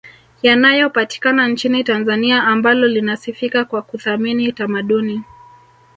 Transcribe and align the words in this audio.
yanayopatikana 0.43 1.47
nchini 1.47 1.83
Tanzania 1.83 2.43
ambalo 2.43 2.87
linasifika 2.87 3.65
kwa 3.65 3.81
kuthamini 3.81 4.51
tamaduni 4.53 5.21